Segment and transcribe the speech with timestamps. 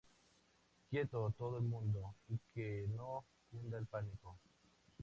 [0.89, 4.35] ¡Quieto todo el mundo y qué no cunda el pánico!